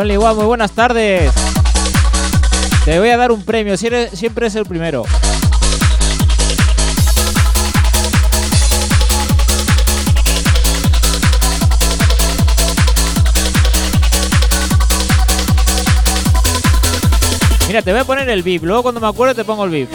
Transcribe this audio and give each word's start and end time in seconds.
John 0.00 0.08
Liwa, 0.08 0.32
muy 0.32 0.46
buenas 0.46 0.72
tardes. 0.72 1.30
Te 2.86 2.98
voy 2.98 3.10
a 3.10 3.18
dar 3.18 3.32
un 3.32 3.42
premio, 3.42 3.76
siempre 3.76 4.46
es 4.46 4.54
el 4.54 4.64
primero. 4.64 5.04
Mira, 17.66 17.82
te 17.82 17.92
voy 17.92 18.00
a 18.00 18.04
poner 18.04 18.30
el 18.30 18.42
VIP, 18.42 18.62
luego 18.62 18.82
cuando 18.84 19.02
me 19.02 19.06
acuerdo 19.06 19.34
te 19.34 19.44
pongo 19.44 19.66
el 19.66 19.70
VIP. 19.70 19.90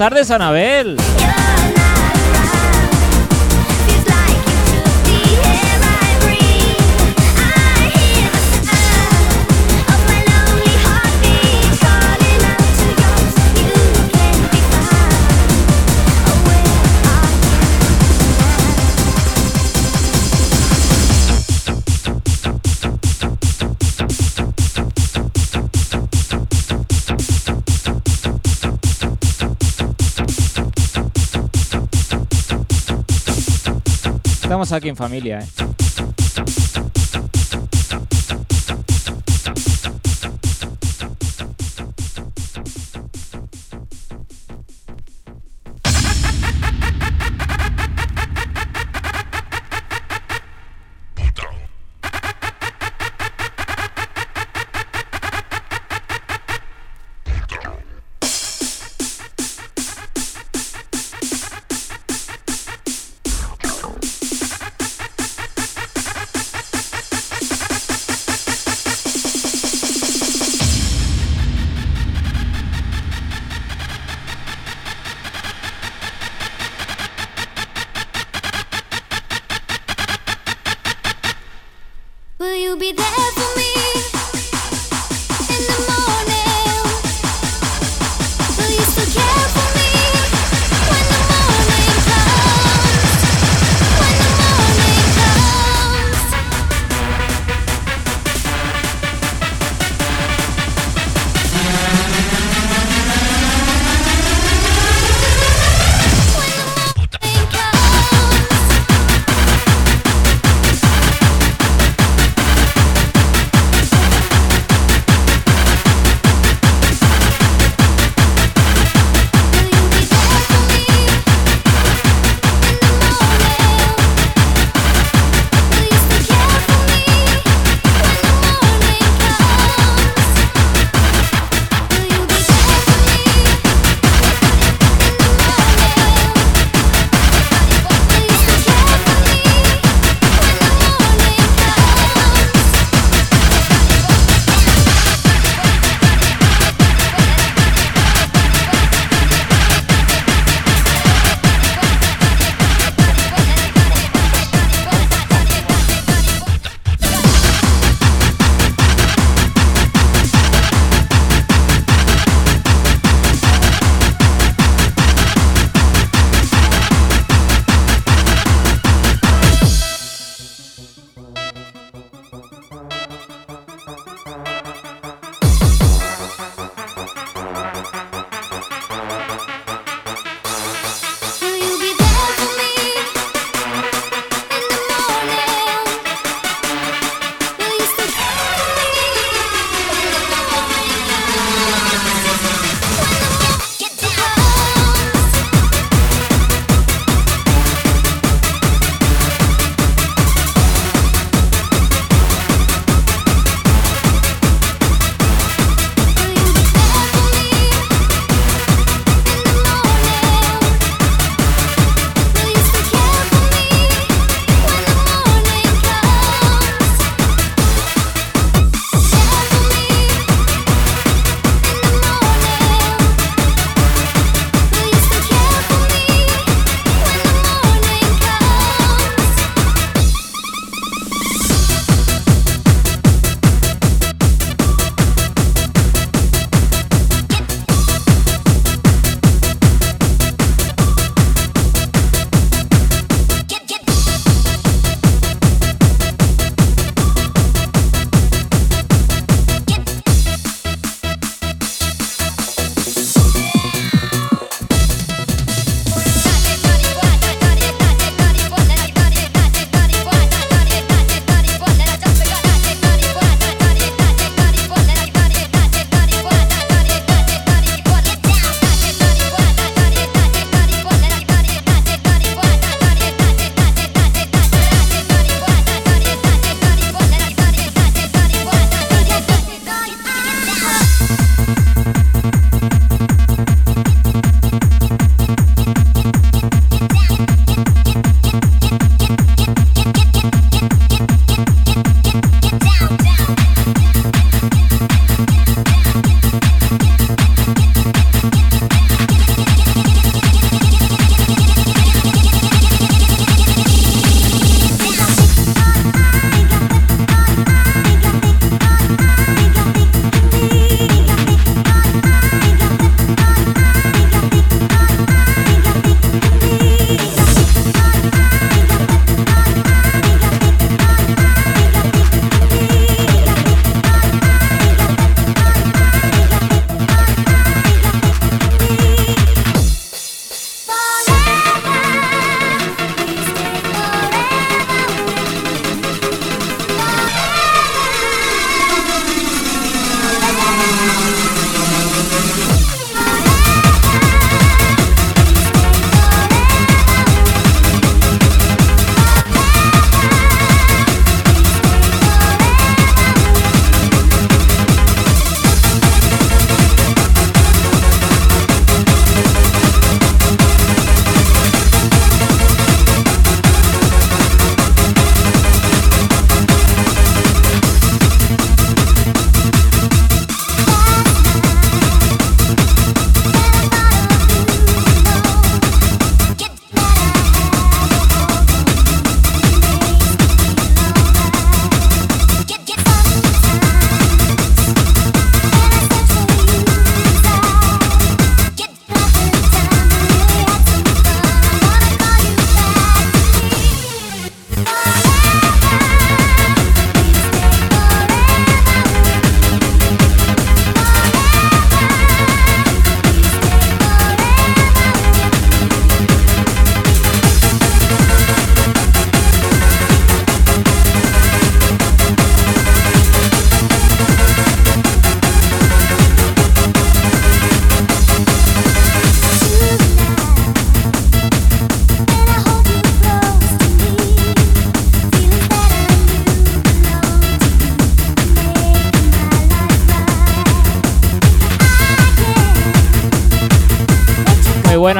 Tardes, 0.00 0.30
Anabel. 0.30 0.99
Aquí 34.72 34.88
en 34.88 34.94
familia, 34.96 35.40
¿eh? 35.40 35.69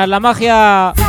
la 0.07 0.21
magia 0.21 1.00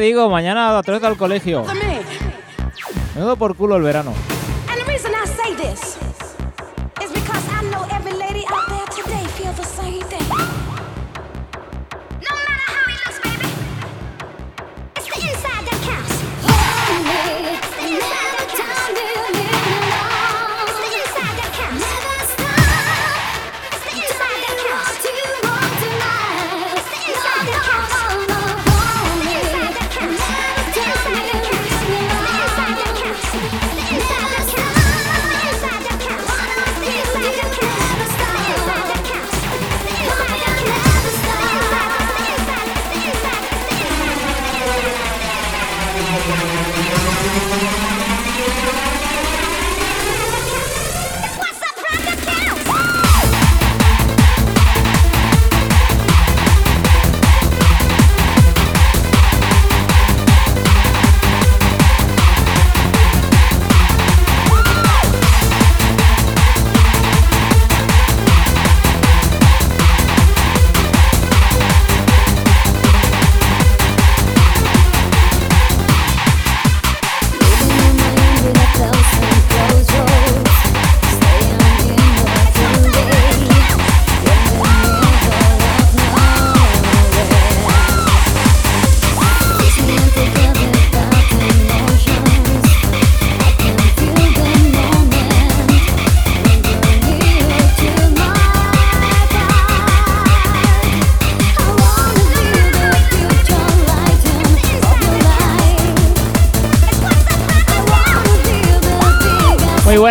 digo, 0.00 0.28
mañana 0.30 0.76
a 0.76 0.82
3 0.82 1.02
al 1.04 1.16
colegio. 1.16 1.64
Me 3.14 3.20
doy 3.20 3.36
por 3.36 3.54
culo 3.56 3.76
el 3.76 3.82
verano. 3.82 4.12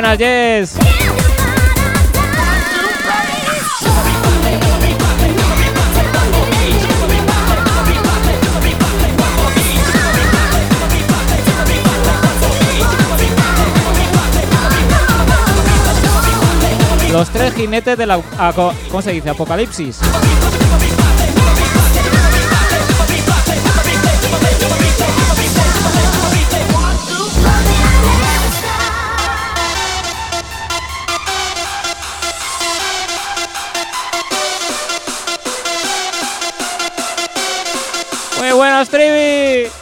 buenas, 0.01 0.17
Jess. 0.17 0.77
Los 17.11 17.29
tres 17.31 17.53
jinetes 17.55 17.97
del 17.97 18.11
¿cómo 18.55 19.01
se 19.01 19.11
dice? 19.11 19.29
apocalipsis. 19.29 19.99
Trevi. 38.87 39.78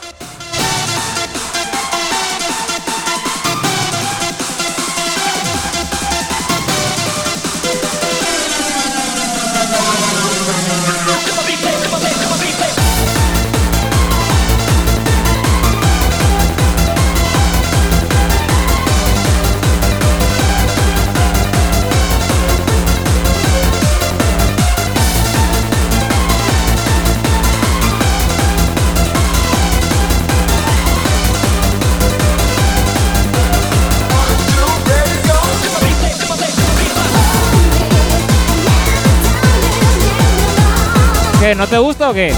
¿No 41.56 41.66
te 41.66 41.78
gusta 41.78 42.10
o 42.10 42.14
qué? 42.14 42.34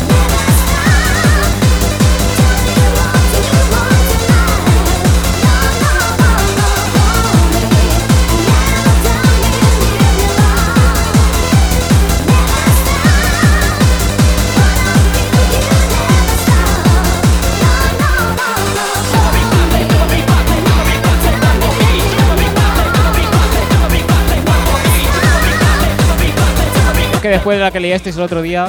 después 27.29 27.57
de 27.57 27.63
la 27.63 27.71
que 27.71 27.79
liasteis 27.79 28.15
el 28.15 28.23
otro 28.23 28.41
día. 28.41 28.67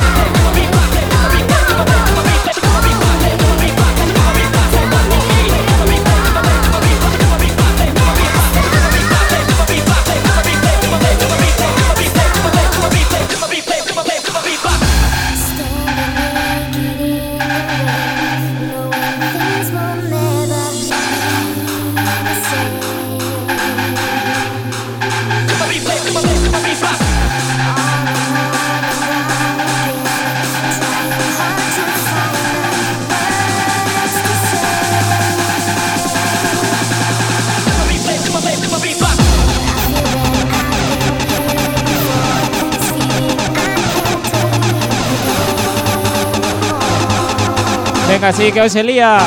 así 48.30 48.52
que 48.52 48.60
hoy 48.60 48.70
se 48.70 48.84
lía. 48.84 49.18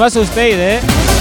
me 0.00 0.06
asustéis, 0.06 0.54
¿eh? 0.56 1.19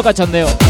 들어가셨네요. 0.00 0.69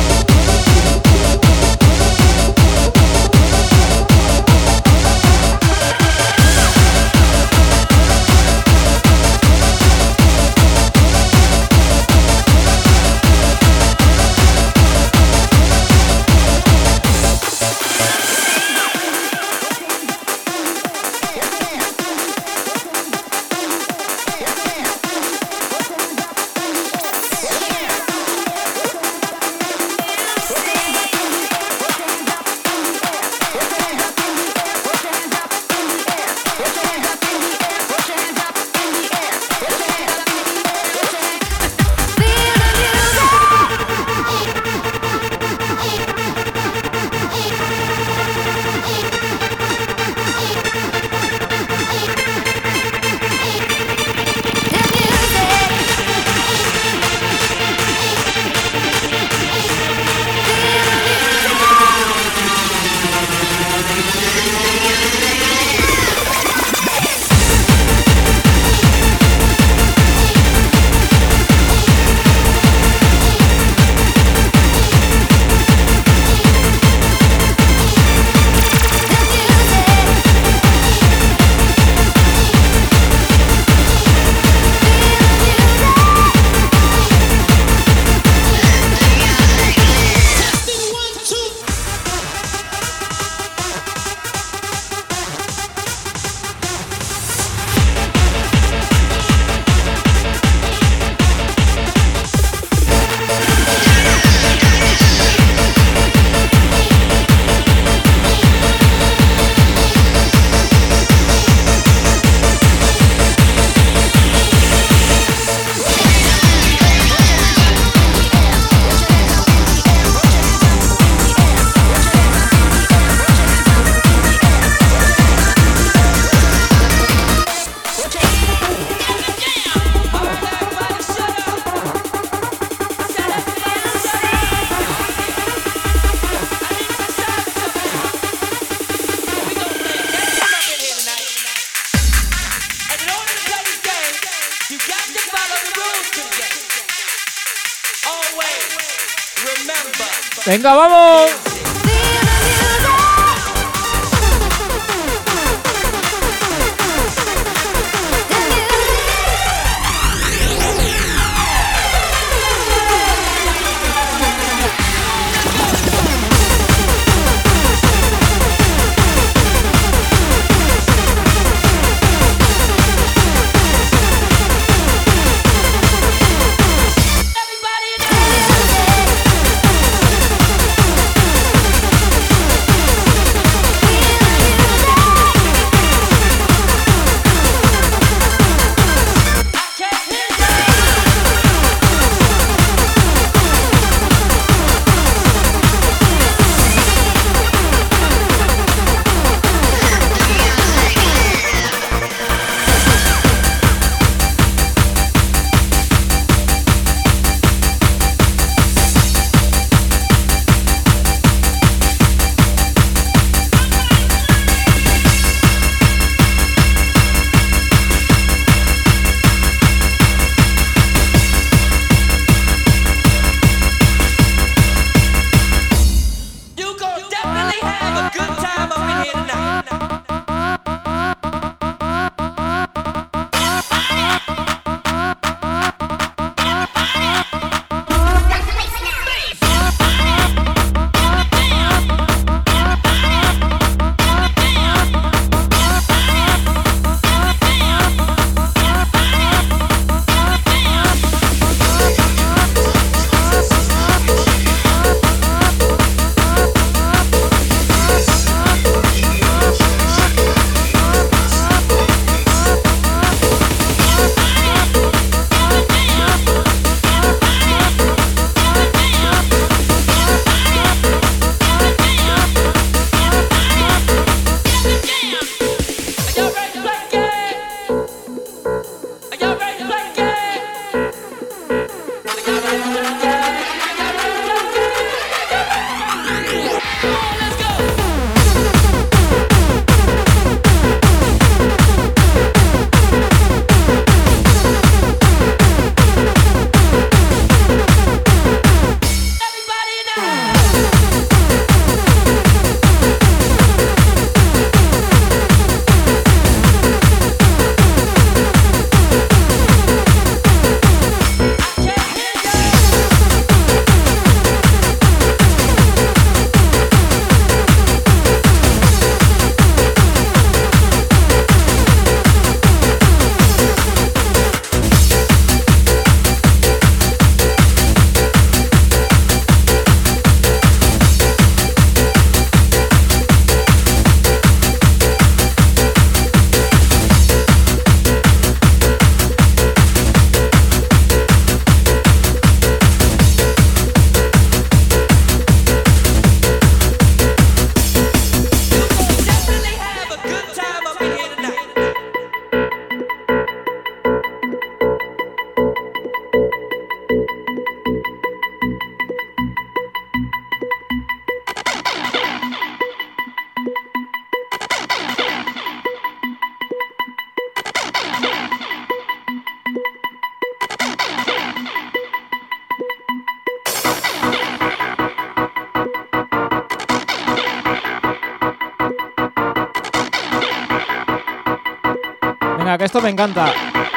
me 382.91 382.93
encanta. 382.93 383.33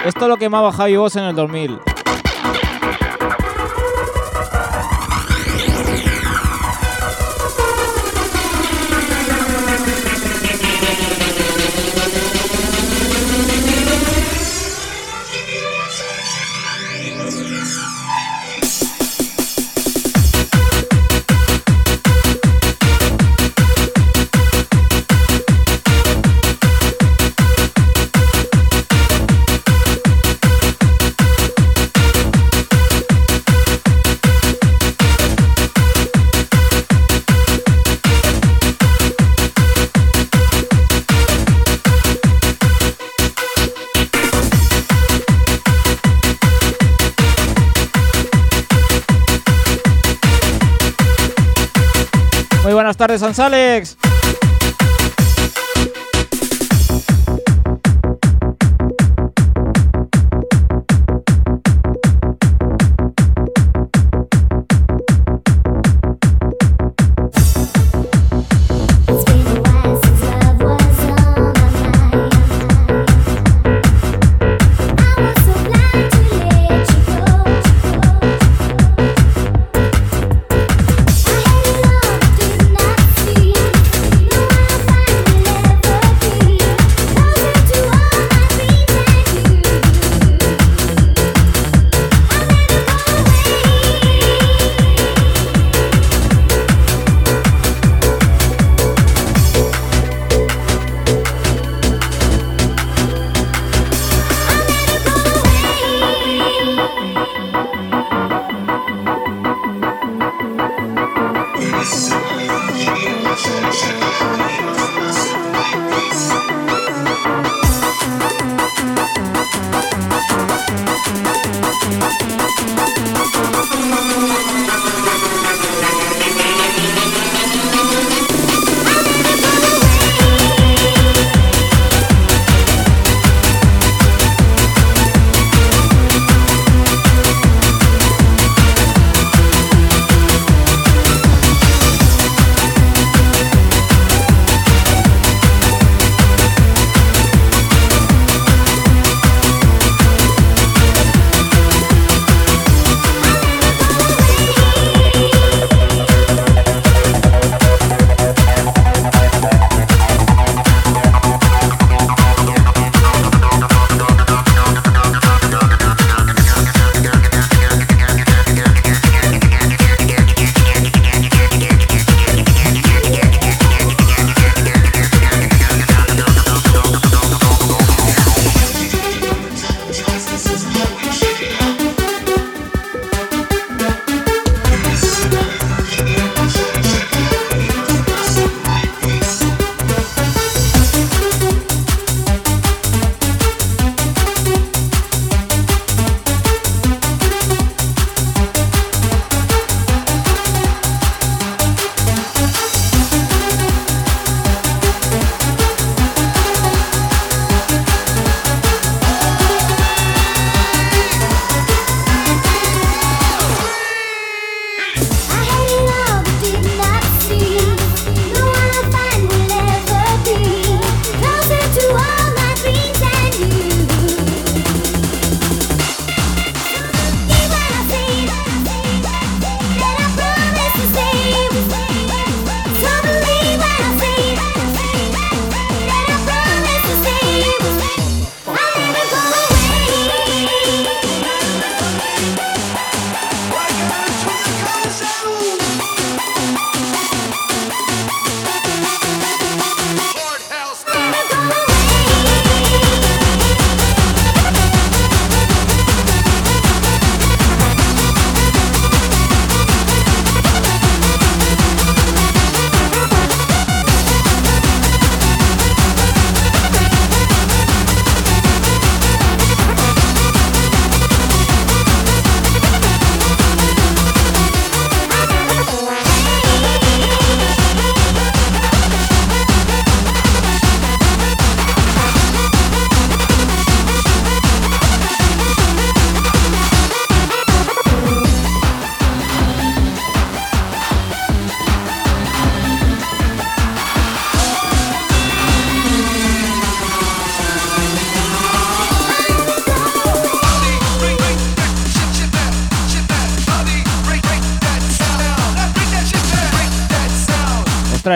Esto 0.06 0.28
lo 0.28 0.38
quemaba 0.38 0.72
Javi 0.72 0.96
Boss 0.96 1.16
en 1.18 1.26
el 1.26 1.36
2000. 1.36 1.93
González. 53.34 54.03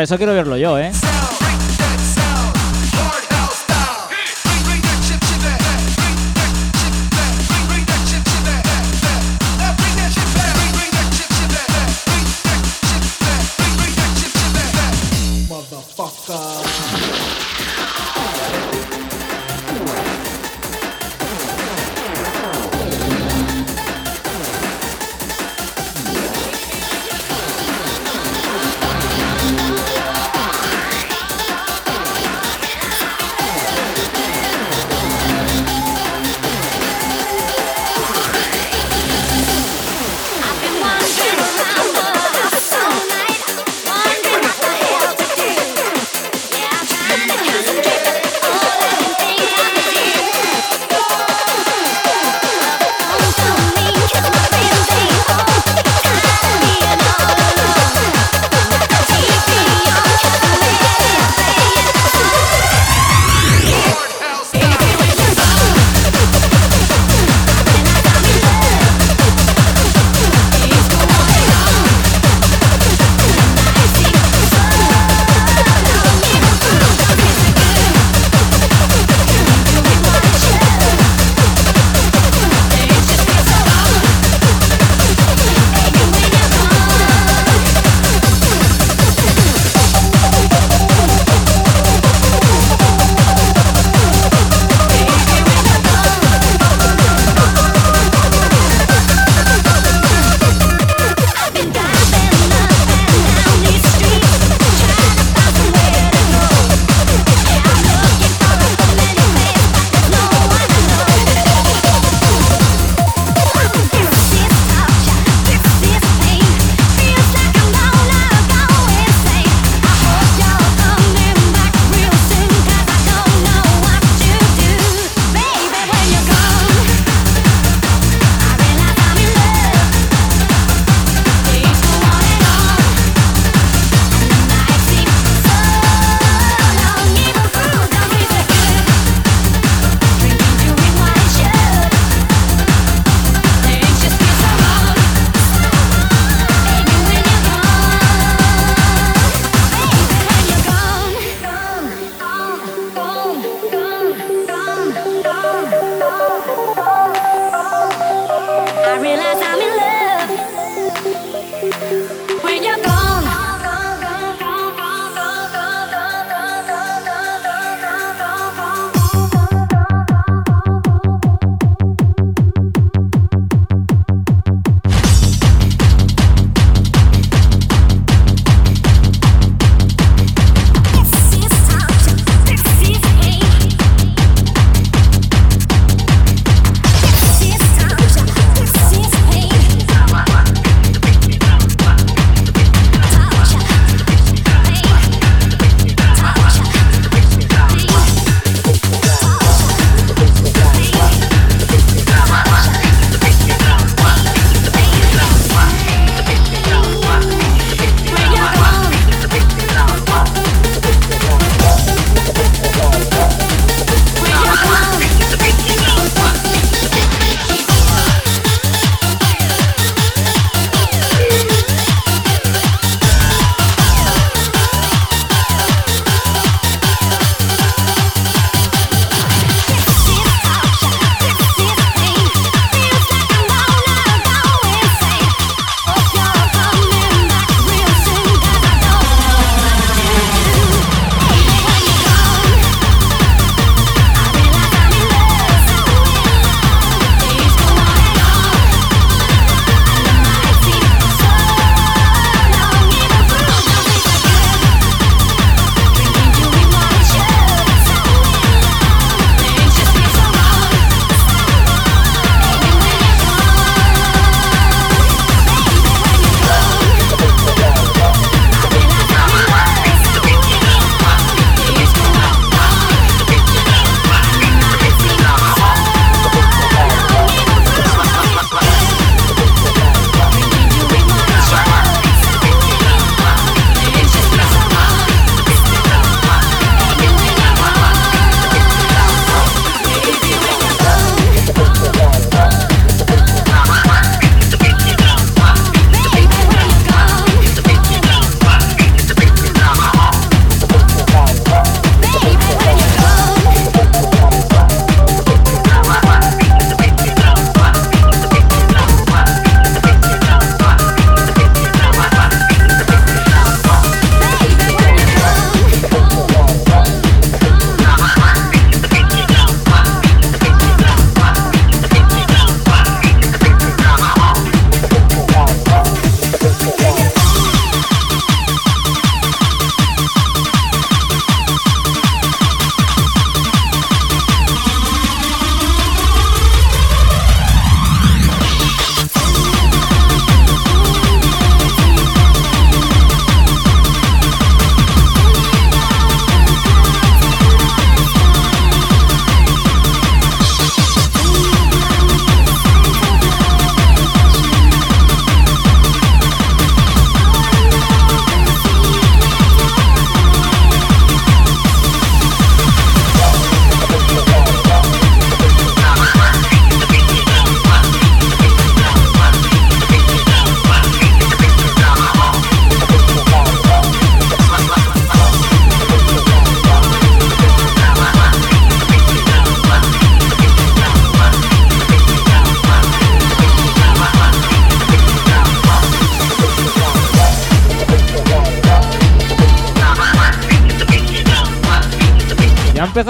Eso 0.08 0.16
quiero 0.16 0.34
verlo 0.34 0.55
yo, 0.55 0.80
¿eh? 0.80 0.89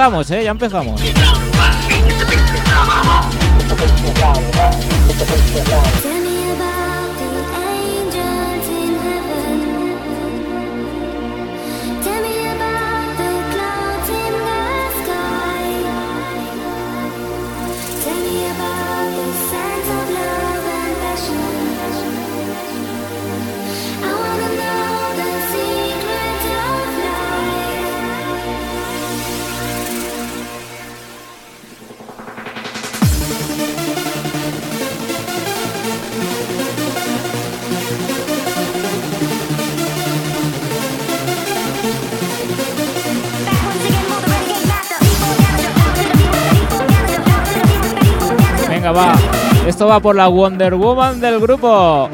Empezamos, 0.07 0.31
¿eh? 0.31 0.43
Ya 0.45 0.51
empezamos. 0.51 1.01
Por 50.01 50.15
la 50.15 50.27
Wonder 50.27 50.75
Woman 50.75 51.19
del 51.19 51.39
grupo. 51.39 52.09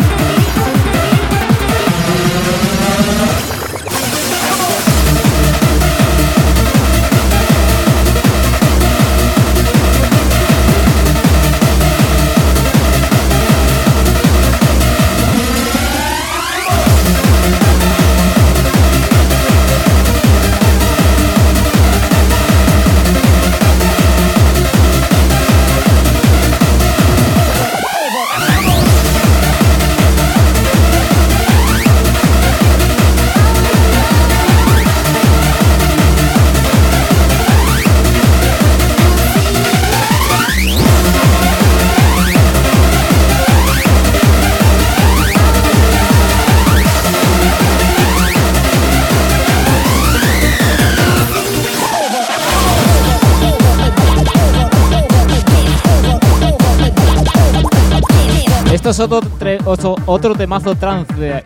Otro, 59.00 59.22
otro, 59.66 59.96
otro 60.06 60.36
temazo 60.36 60.76
trance. 60.76 61.44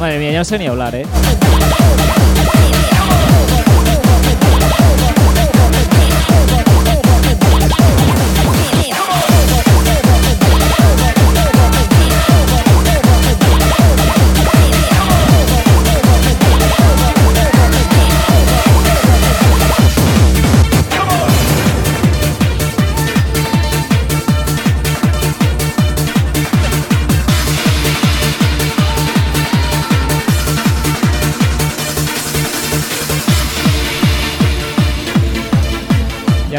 Madre 0.00 0.18
mía, 0.18 0.32
ya 0.32 0.38
no 0.38 0.44
sé 0.44 0.58
ni 0.58 0.66
hablar, 0.66 0.94
¿eh? 0.94 1.06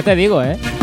Te 0.09 0.15
digo, 0.15 0.41
¿eh? 0.41 0.78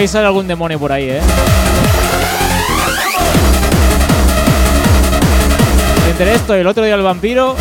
Hoy 0.00 0.08
sale 0.08 0.28
algún 0.28 0.48
demonio 0.48 0.78
por 0.78 0.92
ahí, 0.92 1.10
¿eh? 1.10 1.20
Entre 6.10 6.32
esto 6.32 6.56
y 6.56 6.60
el 6.60 6.66
otro 6.66 6.82
día 6.82 6.94
el 6.94 7.02
vampiro. 7.02 7.54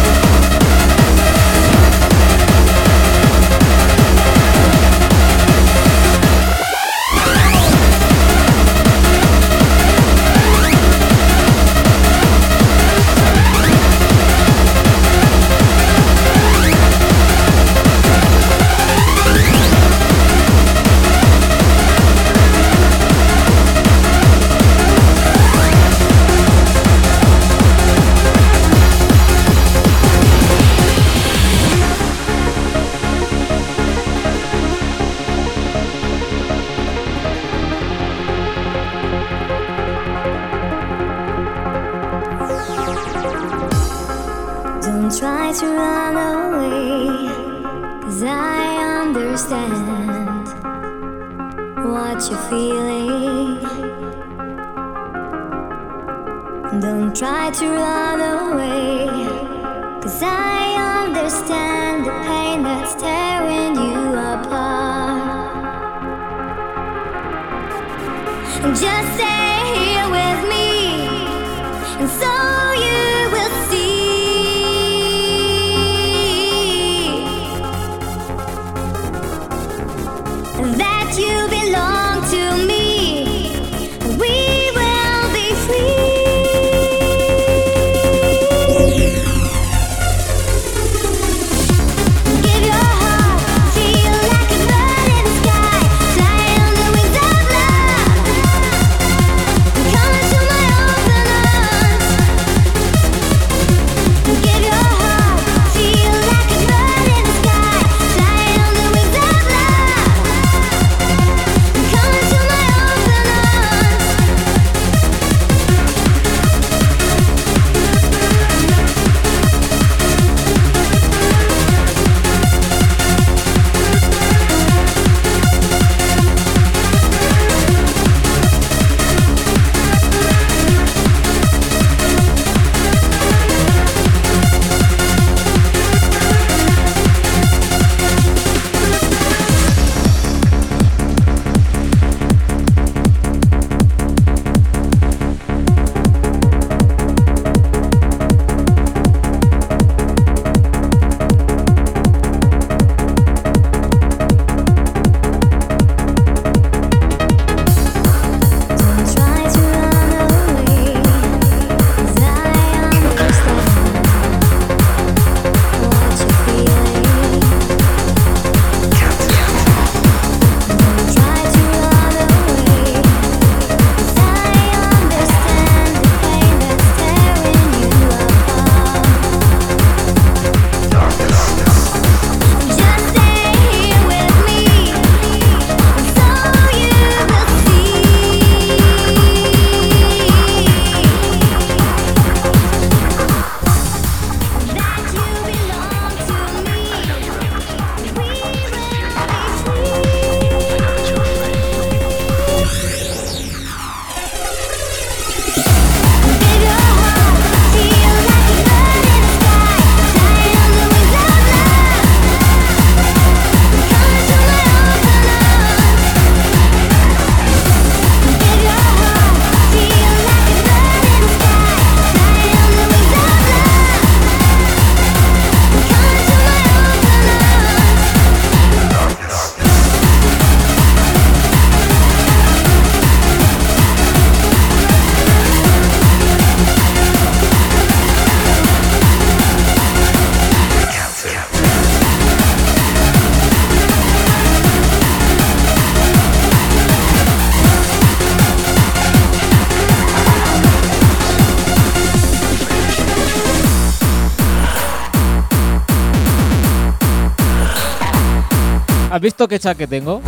visto 259.30 259.48
qué 259.48 259.60
chaque 259.60 259.86
tengo? 259.86 260.24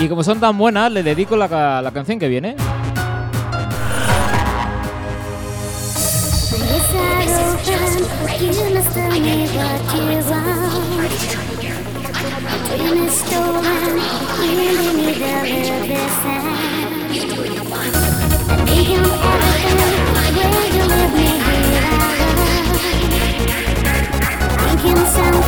Y 0.00 0.08
como 0.08 0.24
son 0.24 0.40
tan 0.40 0.58
buenas, 0.58 0.90
le 0.90 1.04
dedico 1.04 1.36
la, 1.36 1.80
la 1.80 1.90
canción 1.92 2.18
que 2.18 2.26
viene. 2.26 2.56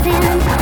something 0.04 0.53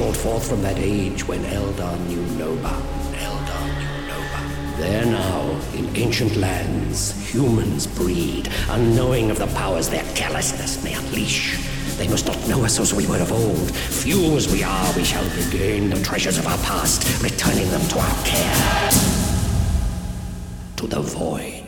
called 0.00 0.16
forth 0.16 0.48
from 0.48 0.62
that 0.62 0.78
age 0.78 1.28
when 1.28 1.40
Eldar 1.44 1.94
knew 2.08 2.22
no. 2.38 2.56
Eldar 2.56 3.66
knew 3.78 4.08
no. 4.08 4.78
There 4.78 5.04
now, 5.04 5.60
in 5.74 5.94
ancient 5.94 6.36
lands, 6.36 7.30
humans 7.30 7.86
breed, 7.86 8.48
unknowing 8.70 9.30
of 9.30 9.38
the 9.38 9.46
powers 9.48 9.90
their 9.90 10.04
callousness 10.14 10.82
may 10.82 10.94
unleash. 10.94 11.58
They 11.98 12.08
must 12.08 12.26
not 12.26 12.48
know 12.48 12.64
us 12.64 12.80
as 12.80 12.94
we 12.94 13.06
were 13.06 13.18
of 13.18 13.30
old. 13.30 13.70
Few 13.76 14.38
as 14.38 14.50
we 14.50 14.62
are, 14.62 14.96
we 14.96 15.04
shall 15.04 15.24
regain 15.36 15.90
the 15.90 16.02
treasures 16.02 16.38
of 16.38 16.46
our 16.46 16.58
past, 16.64 17.22
returning 17.22 17.68
them 17.70 17.86
to 17.88 17.98
our 17.98 18.24
care. 18.24 18.90
To 20.76 20.86
the 20.86 21.02
void. 21.02 21.59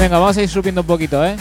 Venga, 0.00 0.18
vamos 0.18 0.34
a 0.38 0.42
ir 0.42 0.48
subiendo 0.48 0.80
un 0.80 0.86
poquito, 0.86 1.22
¿eh? 1.22 1.36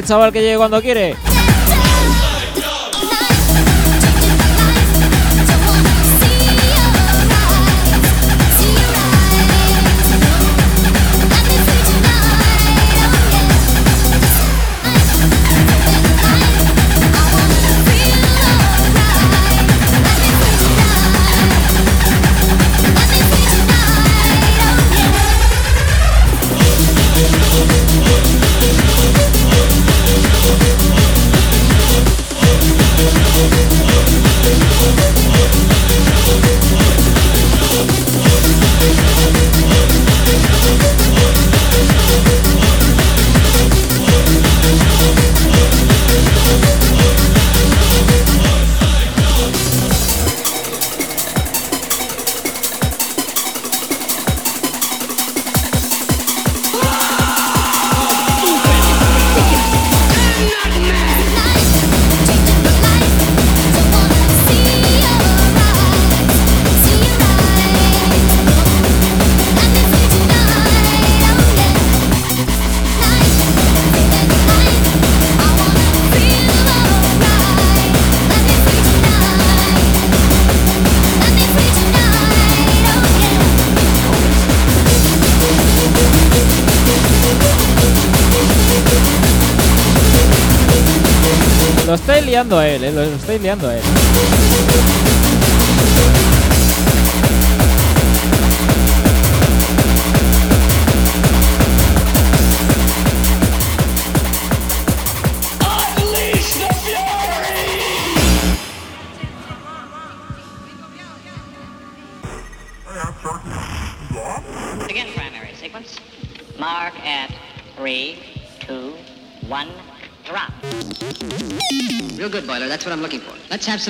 al 0.00 0.06
chaval 0.06 0.32
que 0.32 0.40
llegue 0.40 0.56
cuando 0.56 0.80
quiere. 0.80 1.29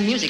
some 0.00 0.06
music. 0.06 0.29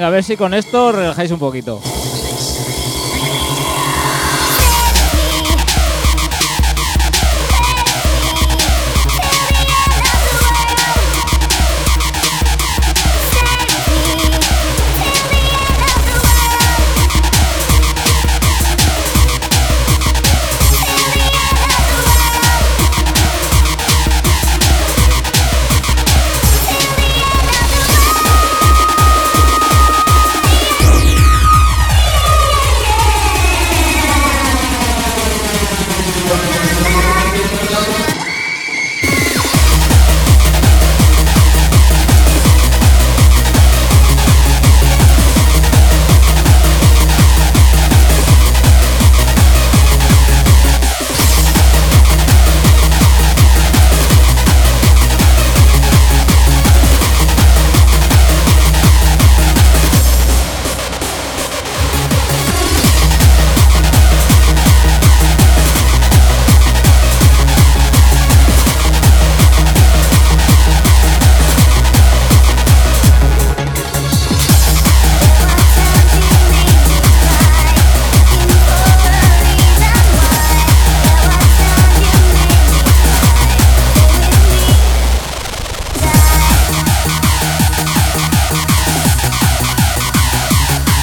Venga, 0.00 0.08
a 0.08 0.12
ver 0.12 0.24
si 0.24 0.34
con 0.34 0.54
esto 0.54 0.92
relajáis 0.92 1.30
un 1.30 1.38
poquito. 1.38 1.78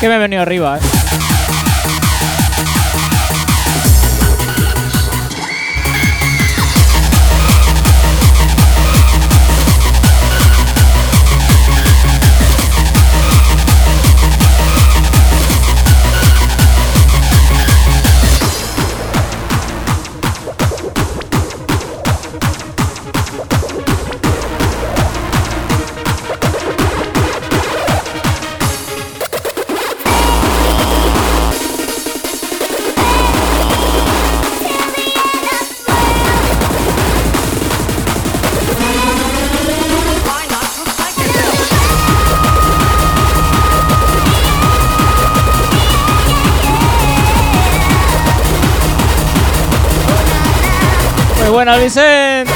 Que 0.08 0.12
me 0.12 0.16
he 0.16 0.20
venido 0.20 0.42
arriba, 0.42 0.78
¿eh? 0.78 0.97
Buena, 51.58 51.76
Vicente. 51.78 52.54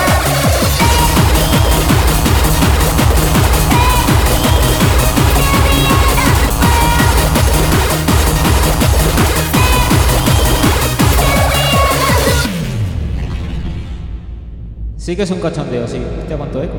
Sí 14.98 15.16
que 15.16 15.24
es 15.24 15.32
un 15.32 15.42
cachondeo, 15.42 15.88
sí. 15.88 16.00
¿Te 16.28 16.36
cuánto 16.36 16.62
eco? 16.62 16.76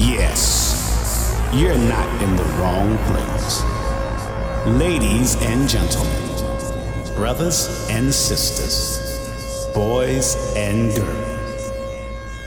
Yes, 0.00 1.36
you're 1.52 1.78
not 1.78 2.08
in 2.20 2.34
the 2.34 2.42
wrong 2.58 2.98
place. 3.06 3.62
Ladies 4.66 5.36
and 5.36 5.68
gentlemen, 5.68 6.27
brothers 7.18 7.88
and 7.90 8.14
sisters, 8.14 9.66
boys 9.74 10.54
and 10.54 10.94
girls, 10.94 11.72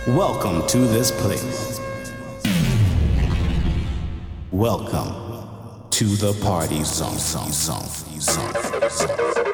welcome 0.07 0.65
to 0.65 0.77
this 0.77 1.11
place. 1.11 1.81
Welcome 4.49 5.89
to 5.89 6.06
the 6.06 6.31
party 6.41 6.85
zone. 6.85 7.18
zone, 7.18 7.52
zone, 7.52 8.22
zone. 8.22 9.50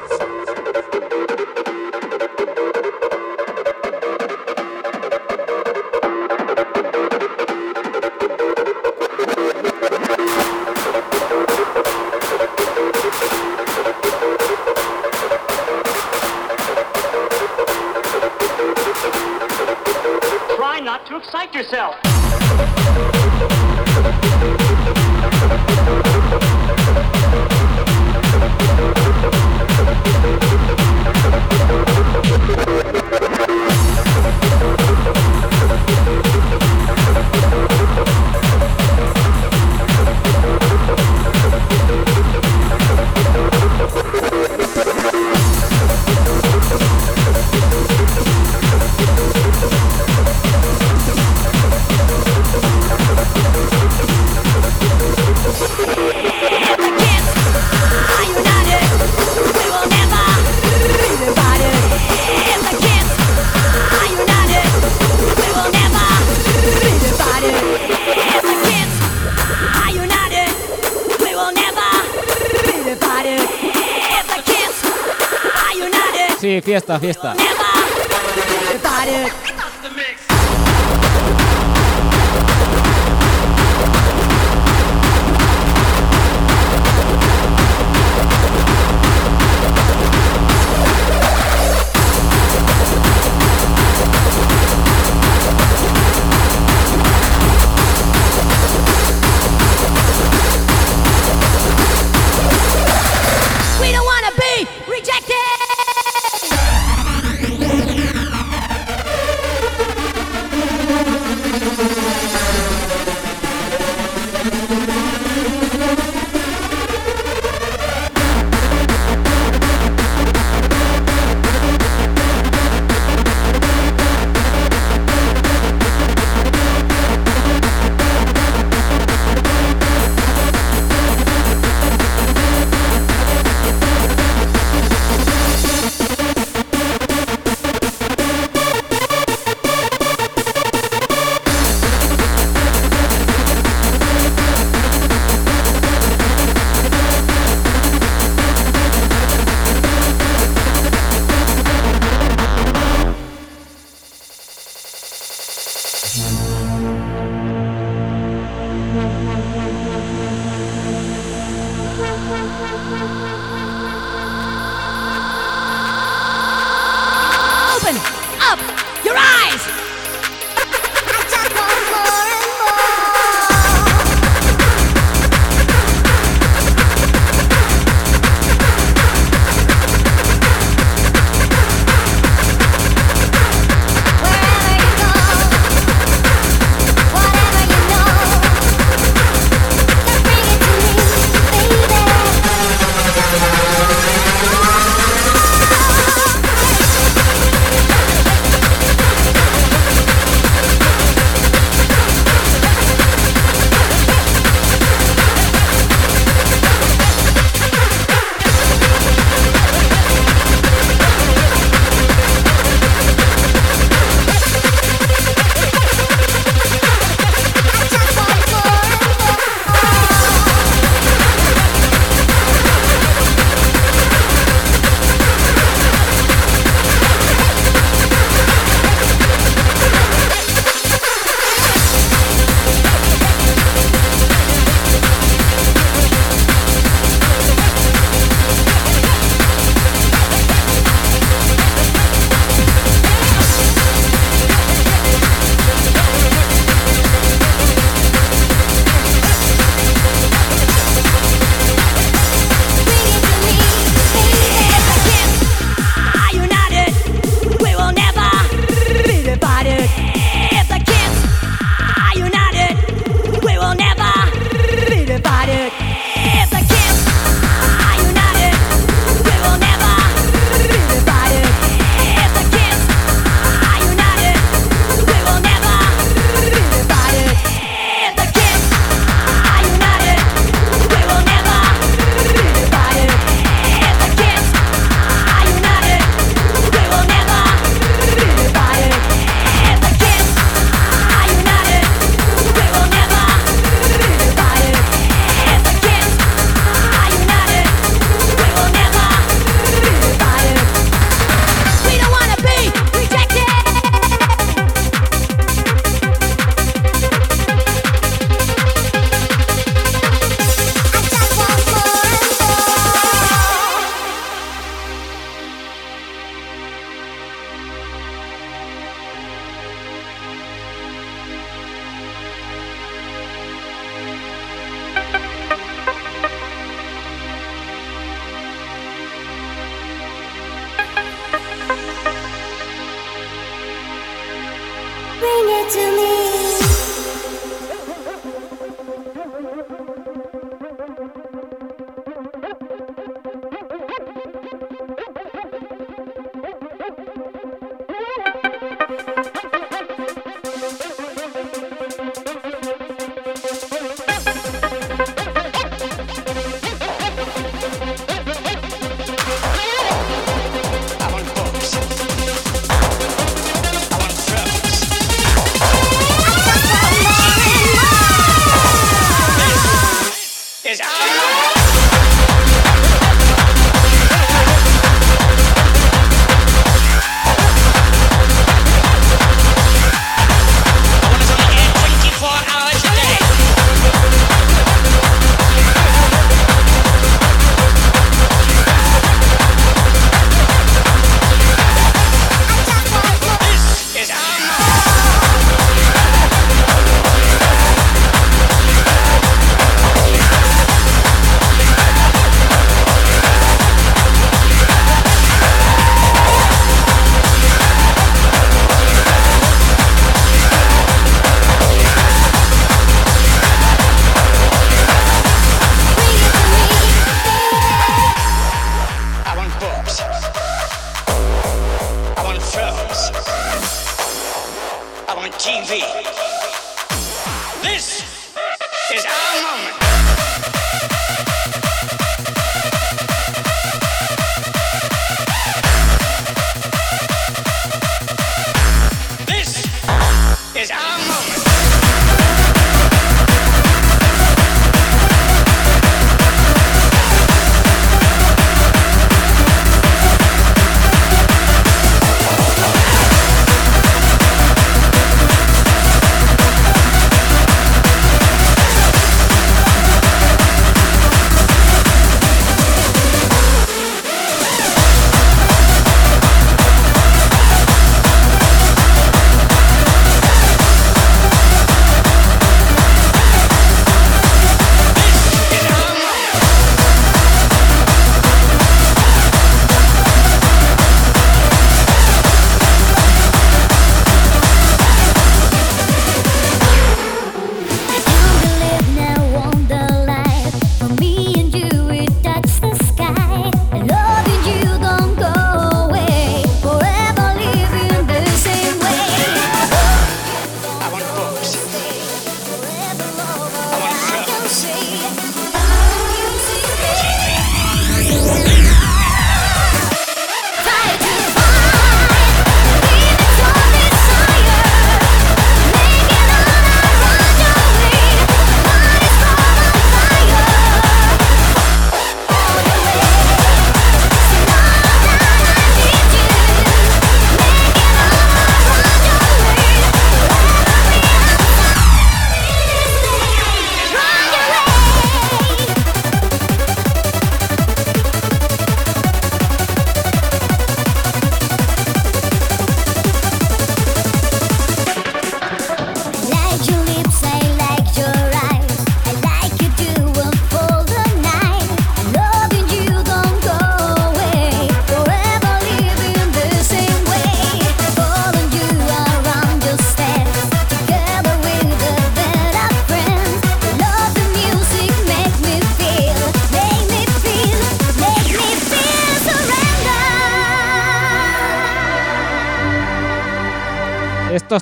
Fiesta, 76.96 76.98
fiesta. 77.34 77.47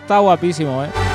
Está 0.06 0.20
guapísimo, 0.20 0.84
¿eh? 0.84 1.05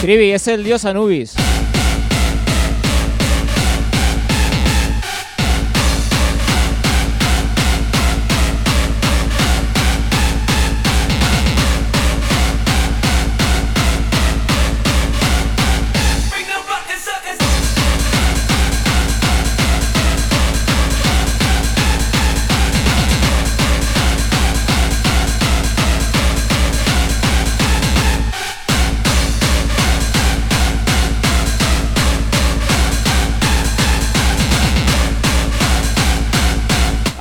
Trivi, 0.00 0.30
es 0.32 0.46
el 0.46 0.62
dios 0.62 0.84
Anubis. 0.84 1.45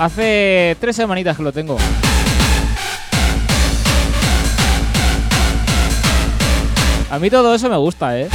Hace 0.06 0.78
tres 0.80 0.96
semanitas 0.96 1.36
que 1.36 1.42
lo 1.42 1.52
tengo. 1.52 1.80
A 7.10 7.18
mí 7.18 7.32
todo 7.32 7.56
eso 7.56 7.68
me 7.72 7.78
gusta, 7.78 8.16
¿eh? 8.20 8.30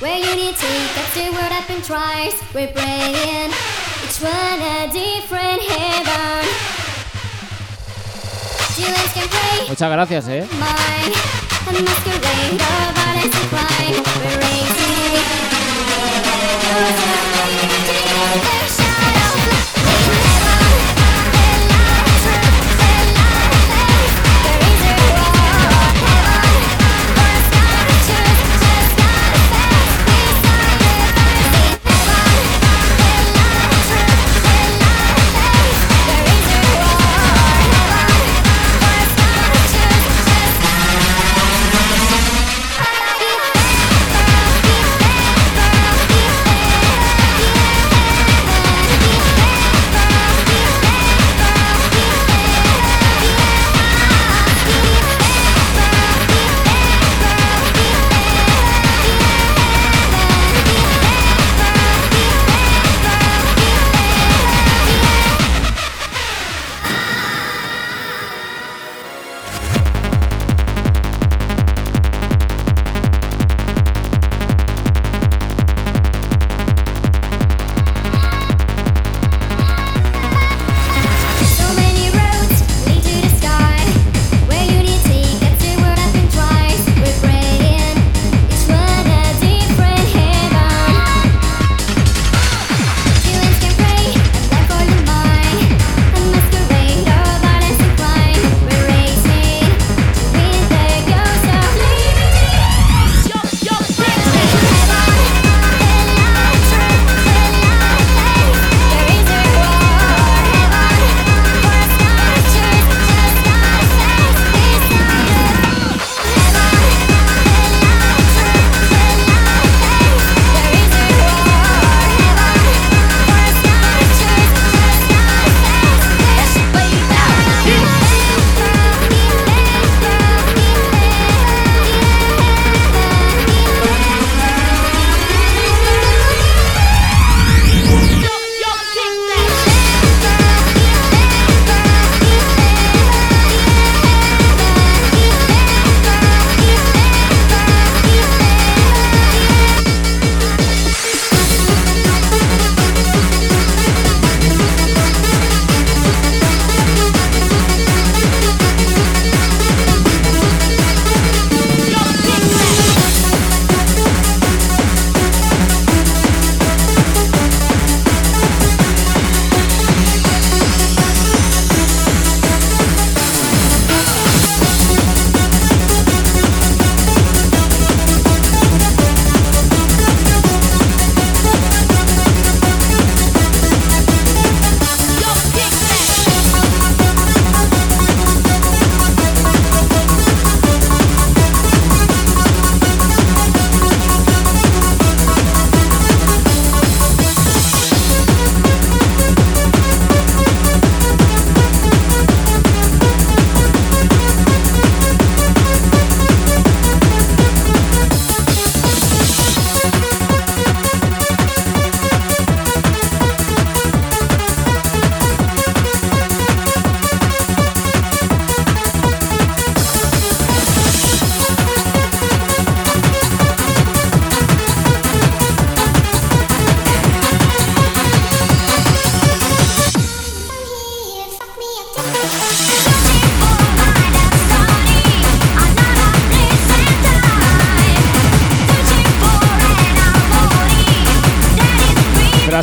We're 0.00 0.16
unity, 0.16 0.74
that's 0.96 1.14
the 1.14 1.30
word 1.30 1.52
I've 1.52 1.68
been. 1.68 1.82
We're 2.54 2.72
praying, 2.72 3.52
each 4.02 4.18
one 4.22 4.60
a 4.62 4.88
different 4.90 5.60
heaven. 5.60 6.48
Muchas 9.68 9.92
gracias, 9.92 10.28
eh. 10.28 10.46
Mine, 10.58 11.12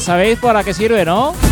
sabéis 0.07 0.39
para 0.39 0.63
qué 0.63 0.73
sirve, 0.73 1.03
¿no? 1.03 1.46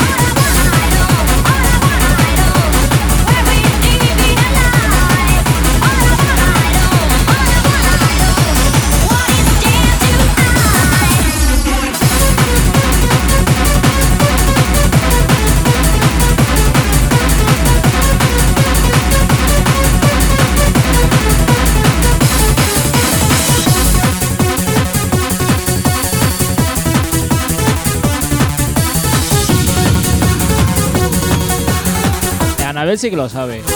Anabel 32.96 33.00
sí 33.00 33.10
que 33.10 33.18
lo 33.18 33.28
sabe. 33.28 33.75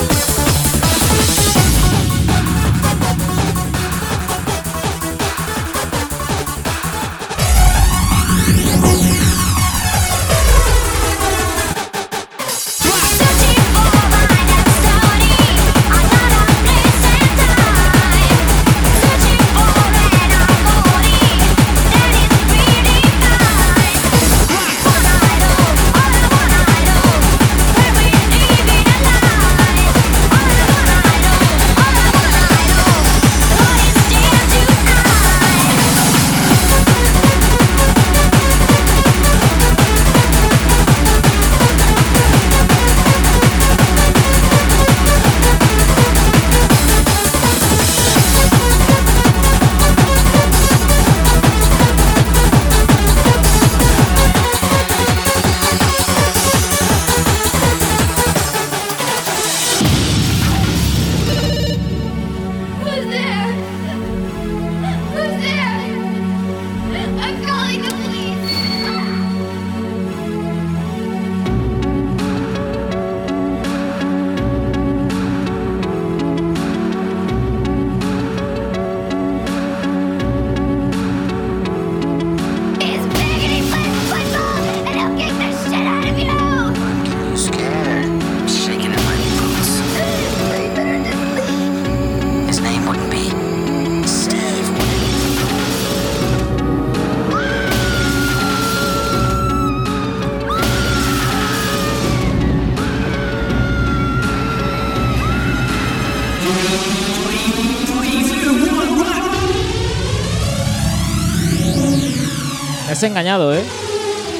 Me 113.00 113.06
has 113.06 113.12
engañado, 113.12 113.54
¿eh? 113.54 113.64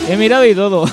He 0.10 0.18
mirado 0.18 0.44
y 0.46 0.54
todo. 0.54 0.84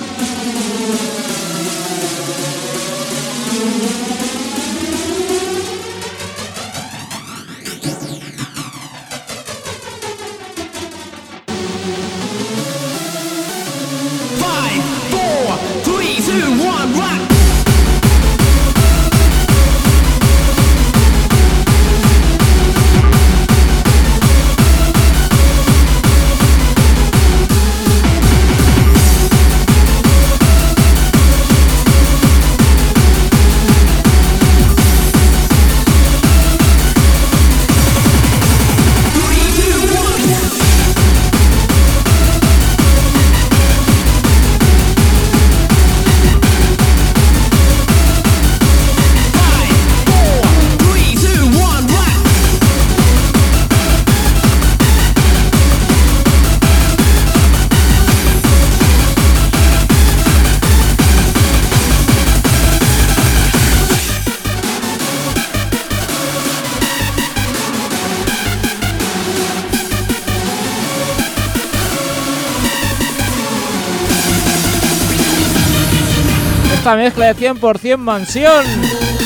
Esta 76.87 76.95
mezcla 76.95 77.33
de 77.33 77.35
100% 77.35 77.97
mansión. 77.97 79.16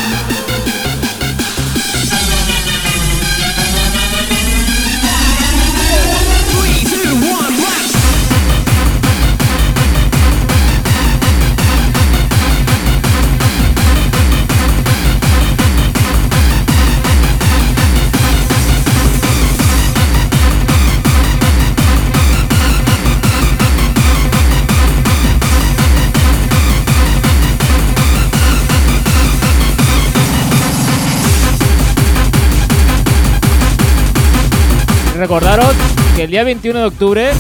Día 36.31 36.45
21 36.45 36.79
de 36.79 36.85
octubre 36.85 37.31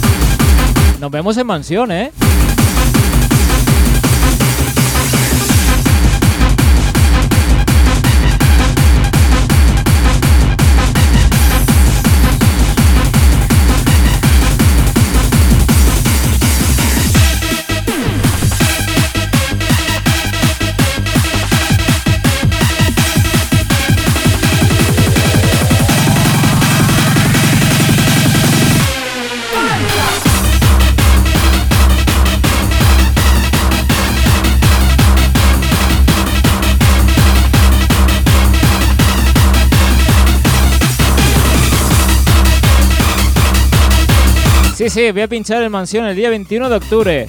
nos 0.99 1.09
vemos 1.09 1.37
en 1.37 1.47
mansión, 1.47 1.93
¿eh? 1.93 2.11
Sí, 44.81 44.89
sí, 44.89 45.11
voy 45.11 45.21
a 45.21 45.27
pinchar 45.27 45.61
en 45.61 45.71
Mansión 45.71 46.07
el 46.07 46.15
día 46.15 46.31
21 46.31 46.67
de 46.67 46.75
octubre. 46.75 47.27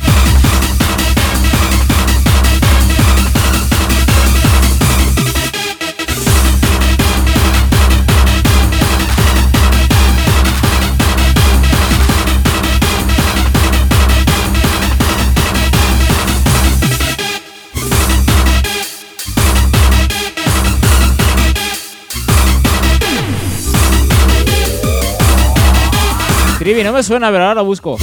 No 26.73 26.93
me 26.93 27.03
suena, 27.03 27.31
pero 27.31 27.44
ahora 27.44 27.57
lo 27.57 27.65
busco. 27.66 27.99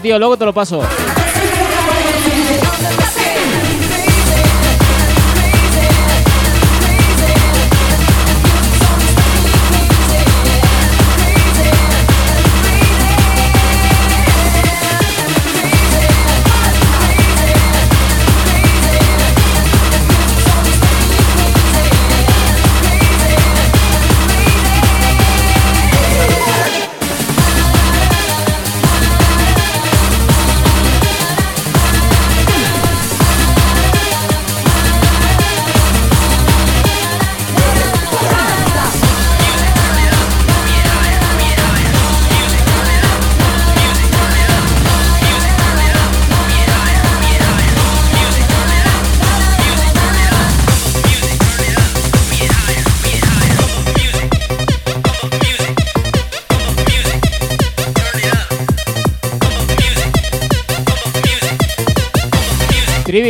Tío, 0.00 0.18
luego 0.18 0.36
te 0.36 0.44
lo 0.44 0.52
paso. 0.52 0.82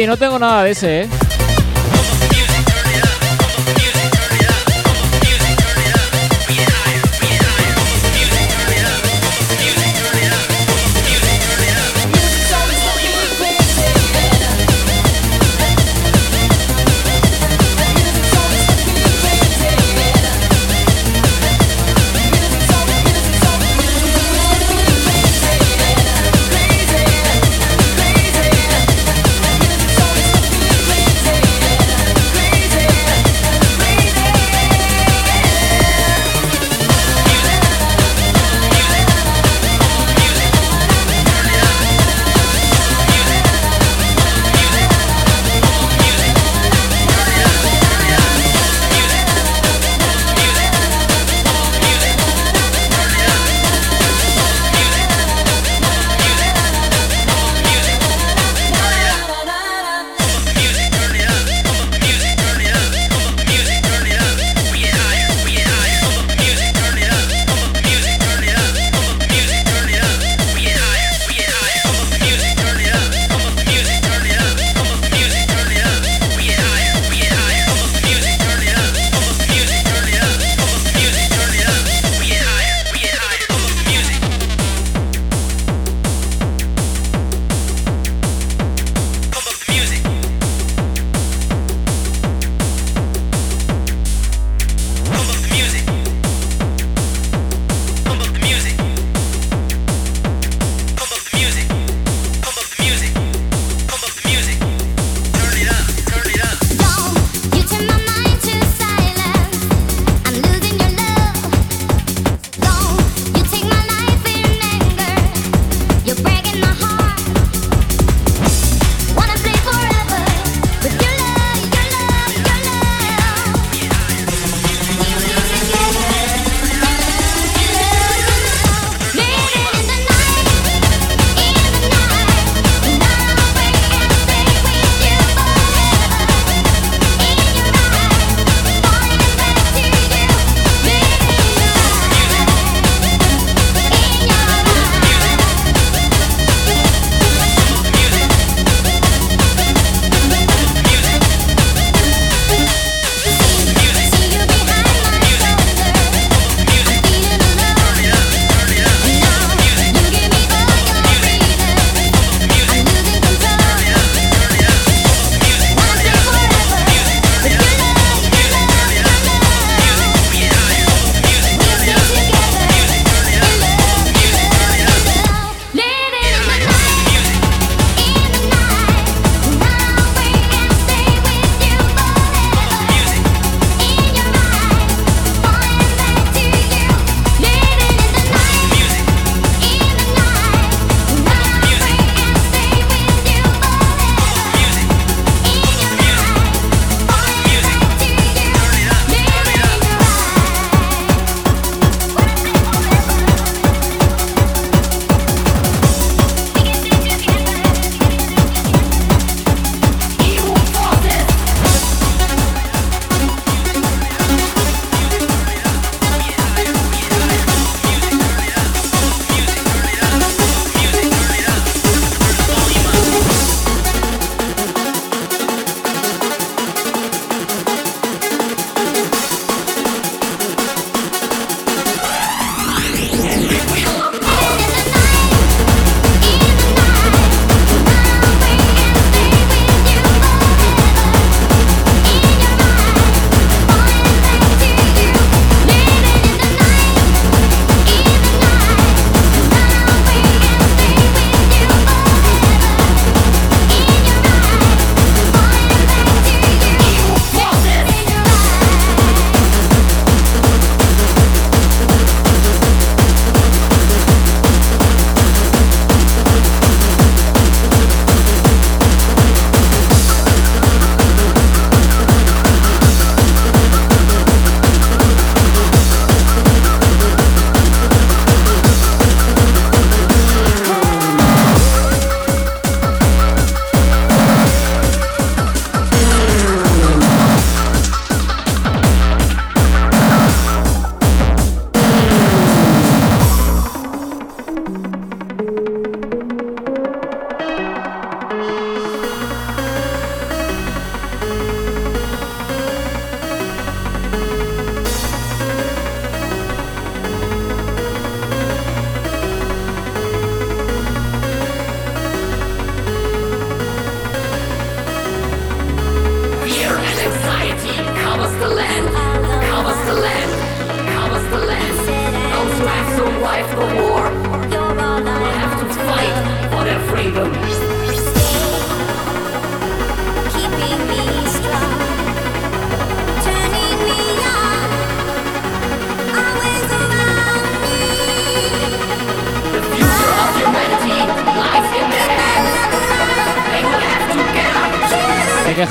No 0.08 0.16
tengo 0.16 0.38
nada 0.38 0.64
de 0.64 0.70
ese, 0.70 1.02
¿eh? 1.02 1.08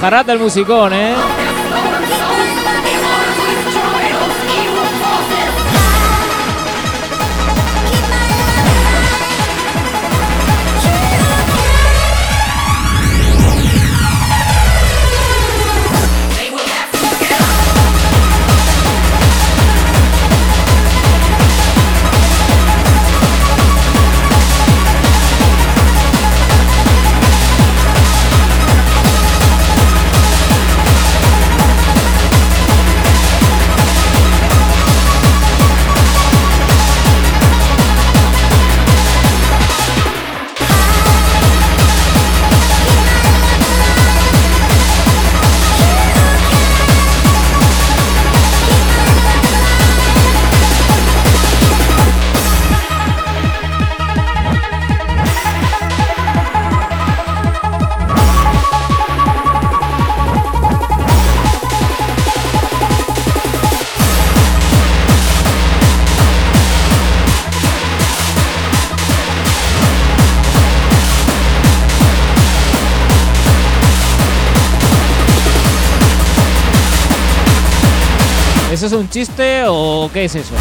Farà 0.08 0.24
dal 0.24 0.40
musicone? 0.40 1.12
Eh? 1.12 1.47
Chiste 79.18 79.64
o 79.68 80.12
qué 80.14 80.26
es 80.26 80.36
eso? 80.36 80.54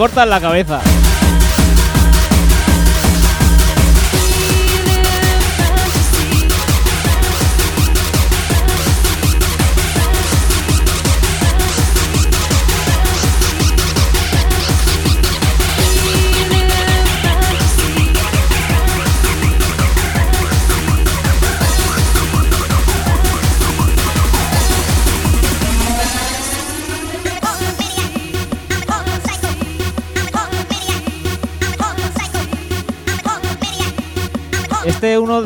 Cortan 0.00 0.30
la 0.30 0.40
cabeza. 0.40 0.80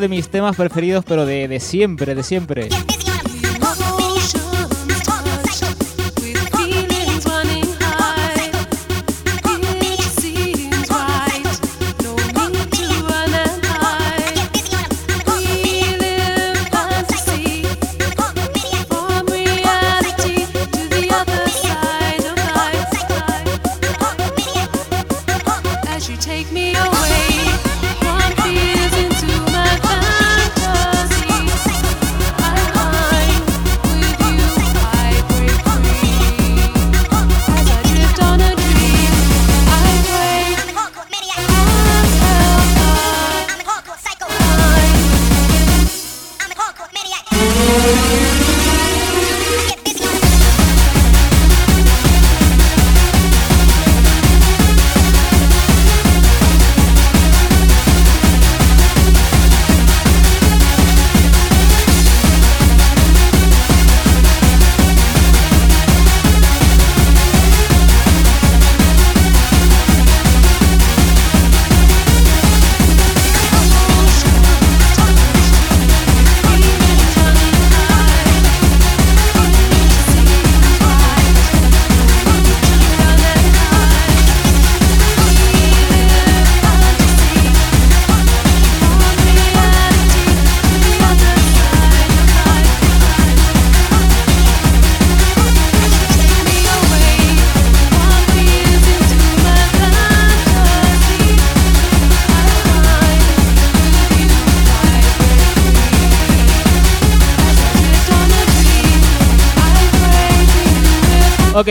De 0.00 0.08
mis 0.08 0.28
temas 0.28 0.56
preferidos, 0.56 1.04
pero 1.06 1.26
de, 1.26 1.48
de 1.48 1.60
siempre, 1.60 2.14
de 2.14 2.22
siempre. 2.22 2.68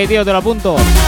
Tío, 0.07 0.25
te 0.25 0.31
lo 0.31 0.37
apunto. 0.37 1.02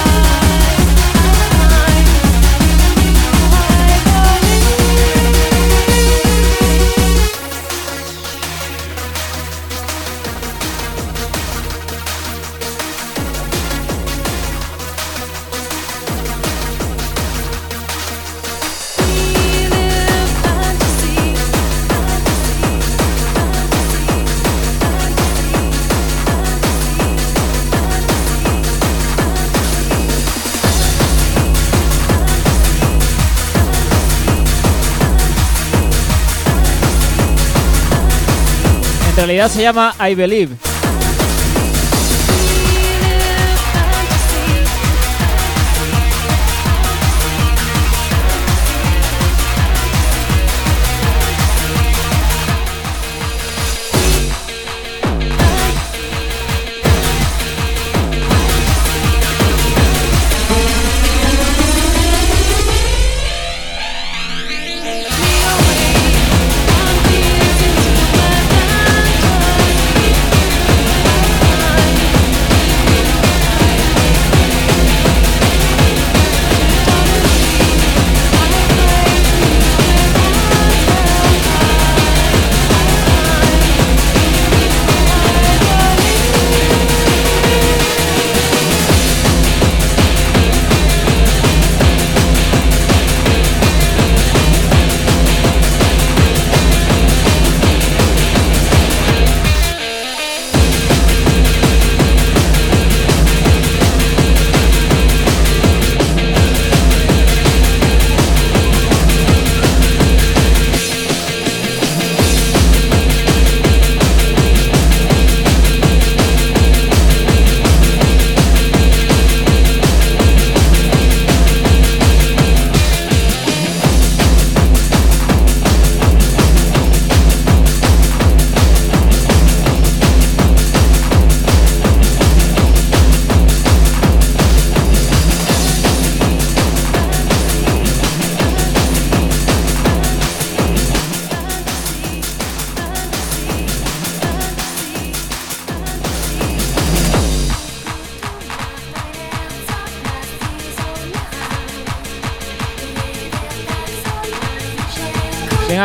Realidad 39.25 39.49
se 39.49 39.63
llama 39.63 39.95
I 40.07 40.13
Believe. 40.13 40.55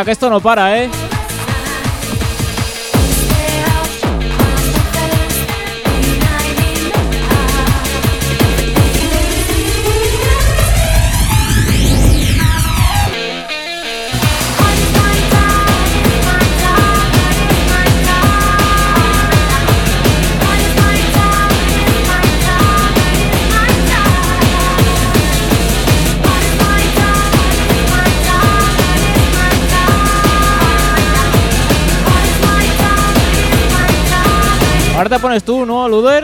Que 0.05 0.13
esto 0.13 0.31
no 0.31 0.41
para, 0.41 0.83
¿eh? 0.83 1.10
te 35.11 35.19
pones 35.19 35.43
tú, 35.43 35.67
no, 35.67 35.89
Luder? 35.89 36.23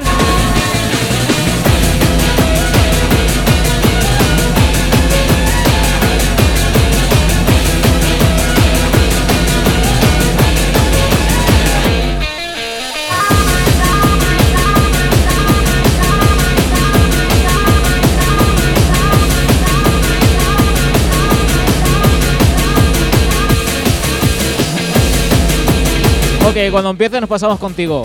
Ok, 26.48 26.70
cuando 26.70 26.90
empiece 26.90 27.20
nos 27.20 27.28
pasamos 27.28 27.58
contigo. 27.58 28.04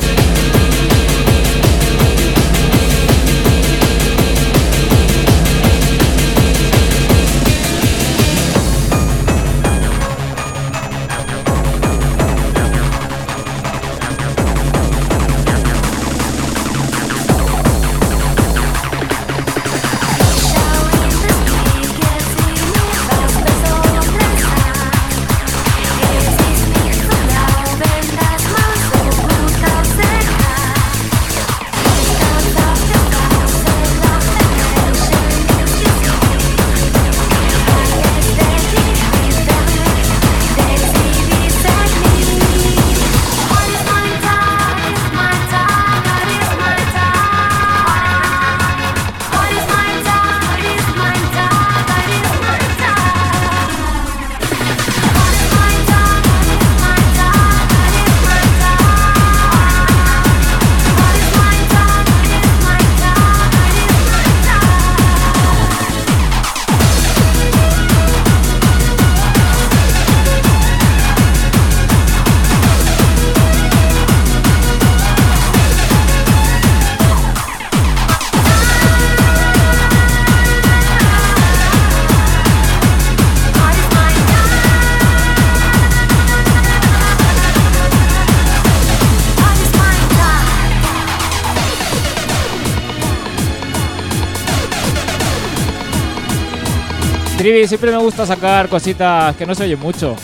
Trivi, 97.41 97.67
siempre 97.67 97.89
me 97.89 97.97
gusta 97.97 98.23
sacar 98.23 98.69
cositas 98.69 99.35
que 99.35 99.47
no 99.47 99.55
se 99.55 99.63
oyen 99.63 99.79
mucho. 99.79 100.15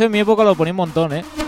eso 0.00 0.06
en 0.06 0.12
mi 0.12 0.20
época 0.20 0.42
lo 0.44 0.54
ponía 0.54 0.72
un 0.72 0.78
montón, 0.78 1.12
¿eh? 1.12 1.39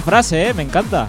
frase. 0.00 0.48
Eh, 0.48 0.54
me 0.54 0.62
encanta. 0.62 1.08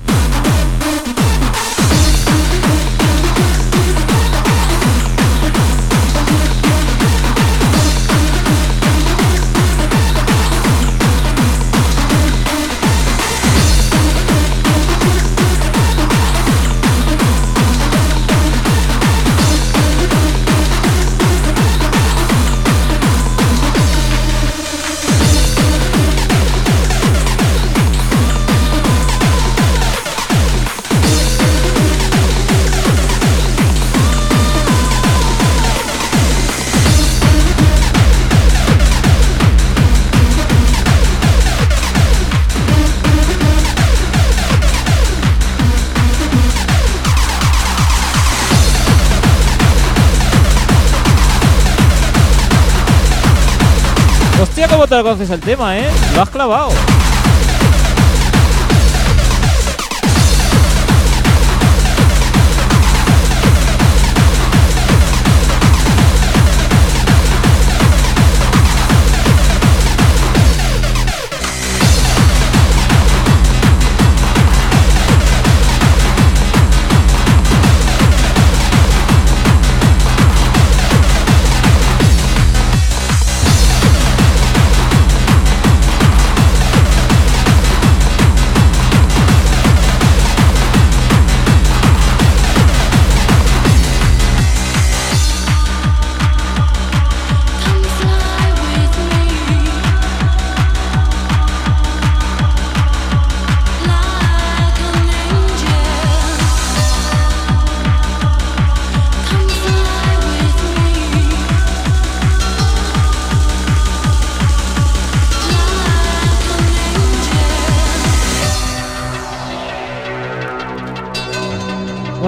cómo 54.77 54.87
te 54.87 55.01
conoces 55.01 55.31
el 55.31 55.39
tema, 55.39 55.75
¿eh? 55.75 55.89
Lo 56.13 56.21
has 56.21 56.29
clavado. 56.29 56.96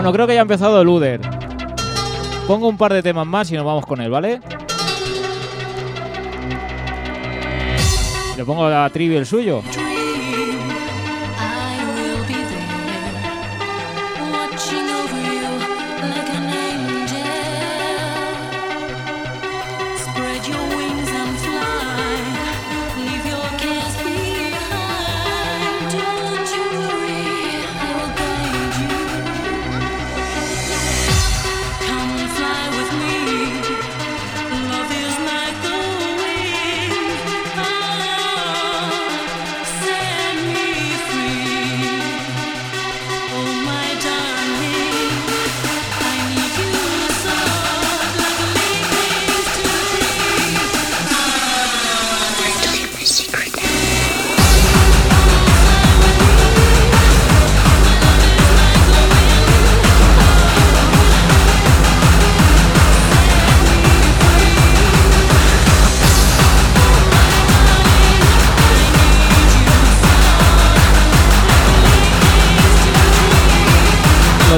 Bueno, 0.09 0.25
creo 0.25 0.27
que 0.27 0.33
ya 0.33 0.39
ha 0.39 0.41
empezado 0.41 0.81
el 0.81 0.87
Uder. 0.87 1.21
Pongo 2.47 2.67
un 2.67 2.77
par 2.77 2.91
de 2.91 3.03
temas 3.03 3.27
más 3.27 3.51
y 3.51 3.53
nos 3.53 3.63
vamos 3.63 3.85
con 3.85 4.01
él, 4.01 4.09
¿vale? 4.09 4.41
Le 8.35 8.43
pongo 8.43 8.67
la 8.67 8.89
trivia 8.89 9.19
el 9.19 9.27
suyo. 9.27 9.61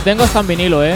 tengo 0.04 0.24
está 0.24 0.40
en 0.40 0.48
vinilo, 0.48 0.84
eh. 0.84 0.96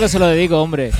que 0.00 0.08
se 0.08 0.18
lo 0.18 0.28
dedico, 0.28 0.62
hombre. 0.62 0.90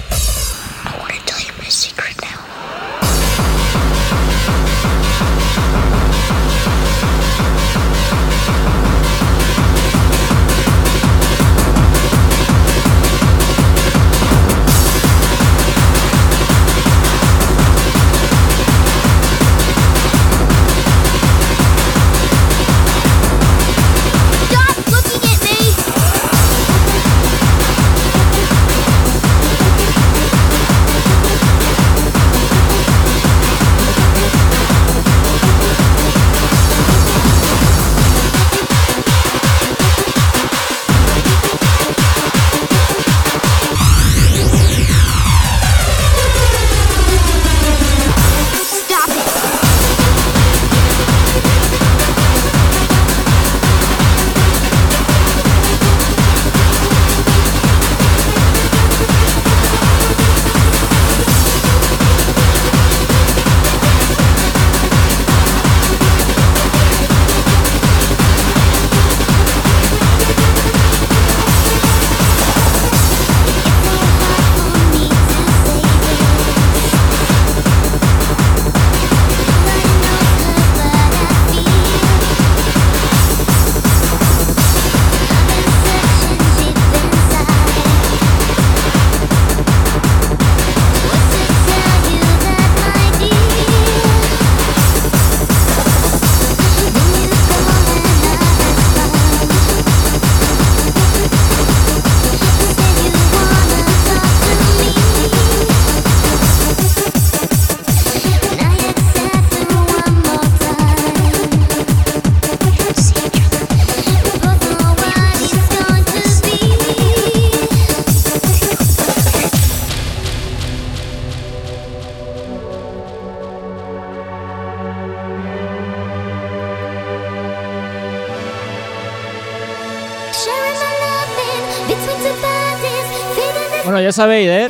Sabéis, 134.20 134.50
¿eh? 134.50 134.68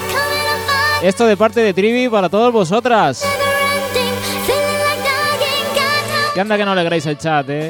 Esto 1.02 1.26
de 1.26 1.36
parte 1.36 1.58
de 1.58 1.74
Trivi 1.74 2.08
para 2.08 2.28
todos 2.28 2.52
vosotras. 2.52 3.24
Que 6.32 6.40
anda 6.40 6.56
que 6.56 6.64
no 6.64 6.70
alegráis 6.70 7.04
el 7.06 7.18
chat, 7.18 7.50
¿eh? 7.50 7.68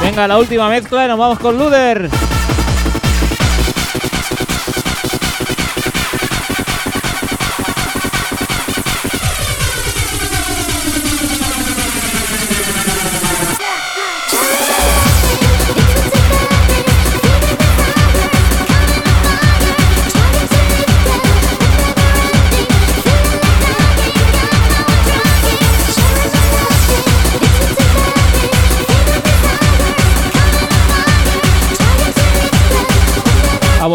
Venga, 0.00 0.26
la 0.26 0.38
última 0.38 0.70
mezcla 0.70 1.04
y 1.04 1.08
nos 1.08 1.18
vamos 1.18 1.38
con 1.38 1.58
Luder. 1.58 2.08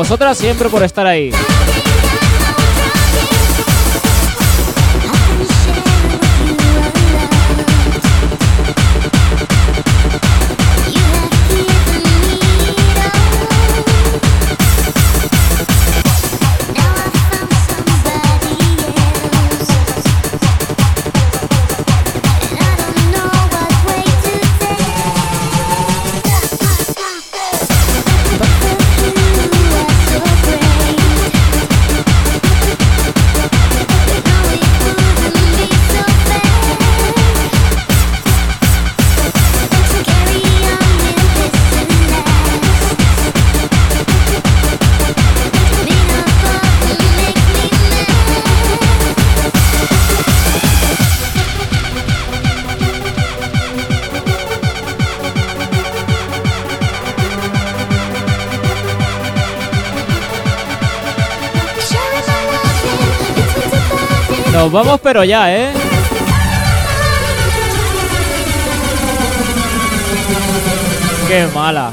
Vosotras 0.08 0.38
siempre 0.38 0.70
por 0.70 0.84
estar 0.84 1.06
ahí. 1.06 1.32
Vamos 64.72 65.00
pero 65.02 65.24
ya, 65.24 65.56
¿eh? 65.56 65.72
Qué 71.28 71.48
mala. 71.54 71.92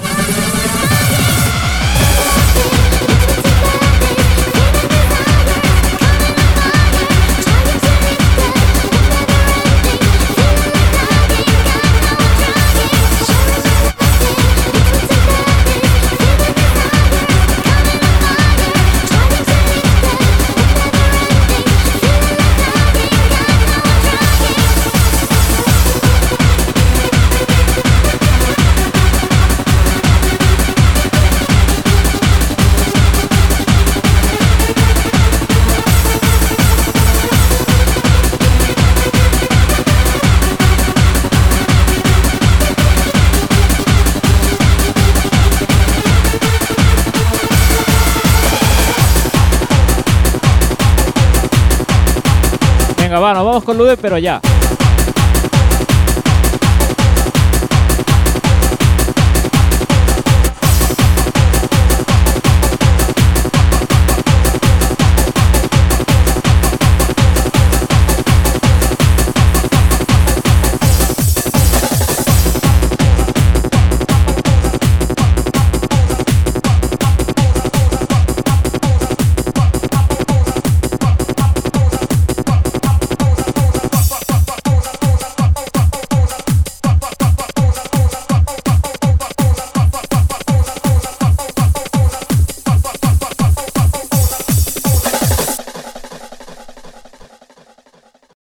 Con 53.74 53.78
Lude, 53.78 53.96
pero 53.96 54.18
ya. 54.18 54.53